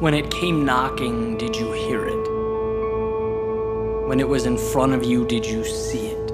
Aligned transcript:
When 0.00 0.14
it 0.14 0.30
came 0.30 0.64
knocking, 0.64 1.36
did 1.38 1.56
you 1.56 1.72
hear 1.72 2.06
it? 2.06 2.28
When 4.06 4.20
it 4.20 4.28
was 4.28 4.46
in 4.46 4.56
front 4.56 4.92
of 4.92 5.02
you, 5.02 5.26
did 5.26 5.44
you 5.44 5.64
see 5.64 6.06
it? 6.06 6.30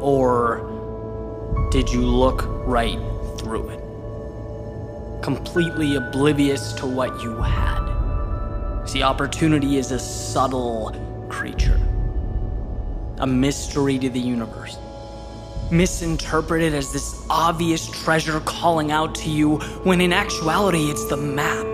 Or 0.00 1.68
did 1.70 1.92
you 1.92 2.00
look 2.00 2.44
right 2.66 2.98
through 3.36 3.68
it? 3.68 5.22
Completely 5.22 5.96
oblivious 5.96 6.72
to 6.72 6.86
what 6.86 7.22
you 7.22 7.36
had. 7.36 8.86
See, 8.86 9.02
opportunity 9.02 9.76
is 9.76 9.92
a 9.92 9.98
subtle 9.98 10.96
creature, 11.28 11.78
a 13.18 13.26
mystery 13.26 13.98
to 13.98 14.08
the 14.08 14.18
universe 14.18 14.78
misinterpreted 15.72 16.74
as 16.74 16.92
this 16.92 17.24
obvious 17.30 17.88
treasure 18.02 18.40
calling 18.40 18.92
out 18.92 19.14
to 19.16 19.30
you, 19.30 19.56
when 19.84 20.00
in 20.00 20.12
actuality, 20.12 20.90
it's 20.90 21.06
the 21.06 21.16
map. 21.16 21.66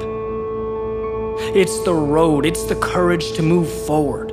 It's 1.54 1.82
the 1.84 1.94
road, 1.94 2.46
it's 2.46 2.64
the 2.64 2.76
courage 2.76 3.32
to 3.32 3.42
move 3.42 3.68
forward. 3.86 4.32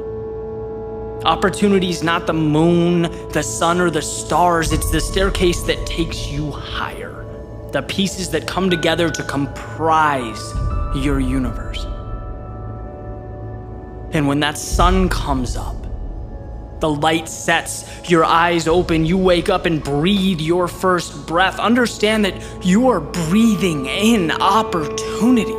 Opportunity 1.25 1.89
is 1.89 2.03
not 2.03 2.27
the 2.27 2.33
moon, 2.33 3.03
the 3.31 3.41
sun, 3.41 3.81
or 3.81 3.89
the 3.89 4.01
stars, 4.01 4.71
it's 4.71 4.91
the 4.91 5.01
staircase 5.01 5.63
that 5.63 5.85
takes 5.87 6.27
you 6.27 6.51
higher. 6.51 7.25
The 7.71 7.81
pieces 7.81 8.29
that 8.29 8.47
come 8.47 8.69
together 8.69 9.09
to 9.09 9.23
comprise 9.23 10.53
your 10.95 11.19
universe. 11.19 11.83
And 14.13 14.27
when 14.27 14.39
that 14.41 14.57
sun 14.57 15.09
comes 15.09 15.57
up, 15.57 15.84
the 16.85 17.01
light 17.01 17.27
sets, 17.27 17.83
your 18.07 18.23
eyes 18.23 18.67
open, 18.67 19.05
you 19.05 19.17
wake 19.17 19.49
up 19.49 19.65
and 19.65 19.83
breathe 19.83 20.39
your 20.39 20.67
first 20.67 21.25
breath. 21.25 21.57
Understand 21.57 22.25
that 22.25 22.63
you 22.63 22.89
are 22.89 22.99
breathing 22.99 23.87
in 23.87 24.29
opportunity. 24.29 25.55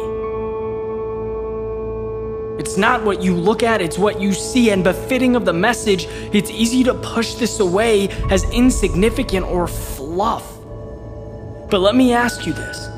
It's 2.62 2.76
not 2.76 3.02
what 3.02 3.24
you 3.24 3.34
look 3.34 3.64
at, 3.64 3.82
it's 3.82 3.98
what 3.98 4.20
you 4.20 4.32
see. 4.32 4.70
And 4.70 4.84
befitting 4.84 5.34
of 5.34 5.44
the 5.44 5.52
message, 5.52 6.06
it's 6.32 6.50
easy 6.50 6.84
to 6.84 6.94
push 6.94 7.34
this 7.34 7.58
away 7.58 8.08
as 8.30 8.44
insignificant 8.52 9.46
or 9.46 9.66
fluff. 9.66 10.46
But 11.70 11.80
let 11.80 11.96
me 11.96 12.12
ask 12.12 12.46
you 12.46 12.52
this 12.52 12.95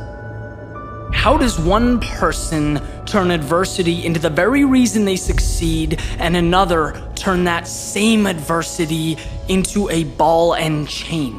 How 1.18 1.36
does 1.36 1.58
one 1.58 1.98
person 1.98 2.80
turn 3.04 3.32
adversity 3.32 4.06
into 4.06 4.20
the 4.20 4.30
very 4.30 4.64
reason 4.64 5.04
they 5.04 5.16
succeed, 5.16 6.00
and 6.20 6.36
another 6.36 7.10
turn 7.16 7.42
that 7.42 7.66
same 7.66 8.24
adversity 8.24 9.18
into 9.48 9.90
a 9.90 10.04
ball 10.04 10.54
and 10.54 10.88
chain? 10.88 11.34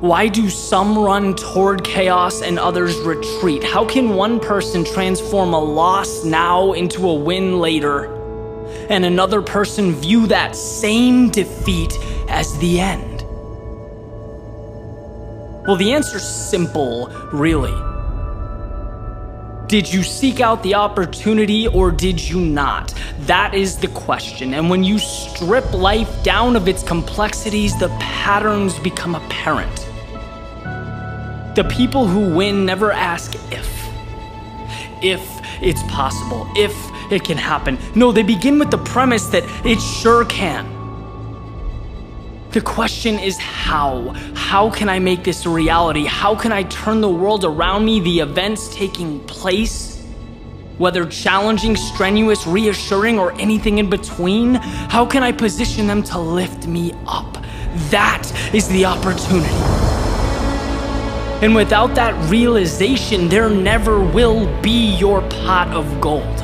Why 0.00 0.28
do 0.28 0.48
some 0.48 0.98
run 0.98 1.34
toward 1.34 1.84
chaos 1.84 2.40
and 2.40 2.58
others 2.58 2.96
retreat? 3.00 3.62
How 3.62 3.84
can 3.84 4.16
one 4.16 4.40
person 4.40 4.82
transform 4.82 5.52
a 5.52 5.60
loss 5.60 6.24
now 6.24 6.72
into 6.72 7.06
a 7.06 7.14
win 7.14 7.58
later, 7.58 8.06
and 8.88 9.04
another 9.04 9.42
person 9.42 9.92
view 9.92 10.26
that 10.28 10.56
same 10.56 11.28
defeat 11.28 11.92
as 12.30 12.58
the 12.60 12.80
end? 12.80 13.20
Well, 15.66 15.76
the 15.76 15.92
answer's 15.92 16.26
simple, 16.26 17.08
really. 17.30 17.91
Did 19.72 19.90
you 19.90 20.02
seek 20.02 20.40
out 20.40 20.62
the 20.62 20.74
opportunity 20.74 21.66
or 21.66 21.90
did 21.90 22.20
you 22.20 22.38
not? 22.38 22.92
That 23.20 23.54
is 23.54 23.78
the 23.78 23.88
question. 23.88 24.52
And 24.52 24.68
when 24.68 24.84
you 24.84 24.98
strip 24.98 25.72
life 25.72 26.22
down 26.22 26.56
of 26.56 26.68
its 26.68 26.82
complexities, 26.82 27.78
the 27.78 27.88
patterns 27.98 28.78
become 28.80 29.14
apparent. 29.14 29.74
The 31.56 31.66
people 31.70 32.06
who 32.06 32.36
win 32.36 32.66
never 32.66 32.92
ask 32.92 33.34
if. 33.50 33.88
If 35.02 35.26
it's 35.62 35.82
possible, 35.84 36.46
if 36.54 36.76
it 37.10 37.24
can 37.24 37.38
happen. 37.38 37.78
No, 37.94 38.12
they 38.12 38.22
begin 38.22 38.58
with 38.58 38.70
the 38.70 38.76
premise 38.76 39.28
that 39.28 39.44
it 39.64 39.80
sure 39.80 40.26
can. 40.26 40.81
The 42.52 42.60
question 42.60 43.18
is 43.18 43.38
how? 43.38 44.10
How 44.34 44.68
can 44.68 44.90
I 44.90 44.98
make 44.98 45.24
this 45.24 45.46
a 45.46 45.48
reality? 45.48 46.04
How 46.04 46.36
can 46.36 46.52
I 46.52 46.64
turn 46.64 47.00
the 47.00 47.08
world 47.08 47.46
around 47.46 47.86
me, 47.86 47.98
the 47.98 48.20
events 48.20 48.68
taking 48.74 49.20
place? 49.20 50.04
Whether 50.76 51.06
challenging, 51.06 51.76
strenuous, 51.76 52.46
reassuring, 52.46 53.18
or 53.18 53.32
anything 53.40 53.78
in 53.78 53.88
between, 53.88 54.56
how 54.56 55.06
can 55.06 55.22
I 55.22 55.32
position 55.32 55.86
them 55.86 56.02
to 56.02 56.18
lift 56.18 56.66
me 56.66 56.92
up? 57.06 57.42
That 57.88 58.30
is 58.52 58.68
the 58.68 58.84
opportunity. 58.84 59.48
And 61.42 61.54
without 61.54 61.94
that 61.94 62.12
realization, 62.30 63.30
there 63.30 63.48
never 63.48 63.98
will 63.98 64.44
be 64.60 64.94
your 64.96 65.22
pot 65.30 65.68
of 65.68 66.02
gold. 66.02 66.40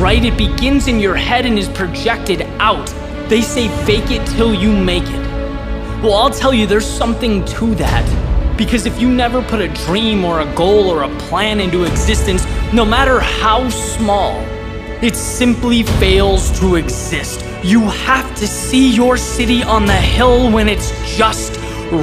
Right? 0.00 0.24
It 0.24 0.36
begins 0.36 0.88
in 0.88 0.98
your 0.98 1.14
head 1.14 1.46
and 1.46 1.56
is 1.60 1.68
projected 1.68 2.42
out 2.58 2.92
they 3.28 3.40
say 3.40 3.68
fake 3.84 4.10
it 4.10 4.26
till 4.26 4.54
you 4.54 4.72
make 4.72 5.04
it. 5.04 5.24
Well, 6.02 6.14
I'll 6.14 6.30
tell 6.30 6.52
you, 6.52 6.66
there's 6.66 6.86
something 6.86 7.44
to 7.46 7.74
that. 7.76 8.56
Because 8.58 8.86
if 8.86 9.00
you 9.00 9.10
never 9.10 9.42
put 9.42 9.60
a 9.60 9.68
dream 9.86 10.24
or 10.24 10.40
a 10.40 10.54
goal 10.54 10.88
or 10.88 11.02
a 11.04 11.18
plan 11.20 11.58
into 11.58 11.84
existence, 11.84 12.46
no 12.72 12.84
matter 12.84 13.18
how 13.18 13.68
small, 13.70 14.38
it 15.02 15.16
simply 15.16 15.82
fails 15.82 16.58
to 16.60 16.76
exist. 16.76 17.44
You 17.64 17.80
have 17.80 18.34
to 18.36 18.46
see 18.46 18.94
your 18.94 19.16
city 19.16 19.62
on 19.62 19.86
the 19.86 19.92
hill 19.92 20.52
when 20.52 20.68
it's 20.68 20.92
just 21.16 21.58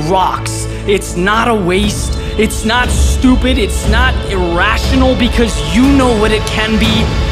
rocks. 0.10 0.66
It's 0.88 1.16
not 1.16 1.48
a 1.48 1.56
waste. 1.56 2.14
It's 2.40 2.66
not 2.66 2.90
stupid. 2.90 3.58
It's 3.58 3.88
not 3.90 4.14
irrational 4.31 5.16
because 5.16 5.56
you 5.76 5.84
know 5.96 6.20
what 6.20 6.31
it 6.31 6.42
can 6.48 6.80
be 6.80 7.31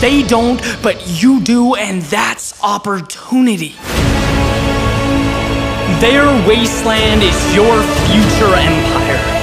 they 0.00 0.22
don't, 0.22 0.60
but 0.82 1.22
you 1.22 1.40
do, 1.40 1.74
and 1.74 2.02
that's 2.02 2.54
opportunity. 2.62 3.74
Their 6.00 6.26
wasteland 6.46 7.22
is 7.22 7.38
your 7.54 7.82
future 8.08 8.54
empire. 8.54 9.34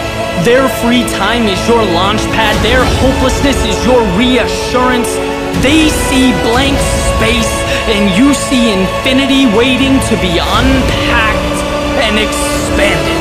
Their 0.44 0.67
free 0.81 1.07
time 1.17 1.44
is 1.45 1.59
your 1.67 1.84
launch 1.94 2.22
pad. 2.34 2.57
Their 2.66 2.84
hopelessness 3.01 3.57
is 3.66 3.78
your 3.85 4.01
reassurance. 4.17 5.13
They 5.62 5.89
see 5.89 6.31
blank 6.50 6.78
space, 7.16 7.53
and 7.94 8.09
you 8.18 8.33
see 8.33 8.73
infinity 8.73 9.45
waiting 9.56 10.00
to 10.09 10.16
be 10.18 10.38
unpacked 10.41 11.59
and 12.01 12.18
expanded. 12.18 13.20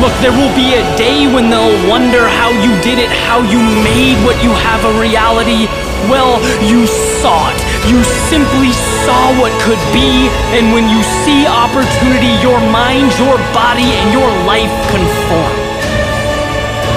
Look, 0.00 0.16
there 0.24 0.32
will 0.32 0.48
be 0.56 0.72
a 0.72 0.84
day 0.96 1.28
when 1.28 1.50
they'll 1.52 1.76
wonder 1.84 2.24
how 2.26 2.48
you 2.48 2.72
did 2.80 2.96
it, 2.96 3.12
how 3.28 3.44
you 3.44 3.60
made 3.84 4.16
what 4.24 4.40
you 4.42 4.48
have 4.48 4.80
a 4.88 4.96
reality. 4.96 5.68
Well, 6.08 6.40
you 6.64 6.86
saw 7.20 7.52
it. 7.52 7.60
You 7.84 8.00
simply 8.32 8.72
saw 9.04 9.36
what 9.36 9.52
could 9.60 9.80
be, 9.92 10.32
and 10.56 10.72
when 10.72 10.88
you 10.88 11.04
see 11.20 11.44
opportunity, 11.44 12.32
your 12.40 12.56
mind, 12.72 13.12
your 13.20 13.36
body, 13.52 13.92
and 14.00 14.08
your 14.08 14.30
life 14.48 14.72
conform. 14.88 15.56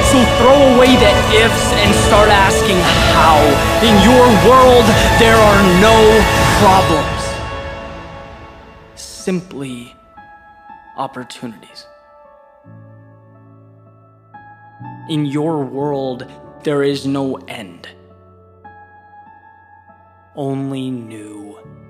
So 0.08 0.24
throw 0.40 0.56
away 0.72 0.96
the 0.96 1.12
ifs 1.44 1.66
and 1.84 1.92
start 2.08 2.30
asking 2.30 2.80
how. 3.12 3.36
In 3.84 4.00
your 4.08 4.28
world, 4.48 4.88
there 5.20 5.36
are 5.36 5.62
no 5.84 6.00
problems. 6.64 7.22
Simply 8.96 9.94
opportunities. 10.96 11.88
In 15.10 15.26
your 15.26 15.66
world, 15.66 16.26
there 16.64 16.82
is 16.82 17.06
no 17.06 17.36
end, 17.48 17.90
only 20.34 20.90
new. 20.90 21.83